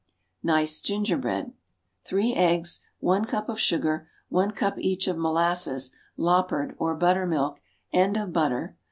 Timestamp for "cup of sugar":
3.25-4.09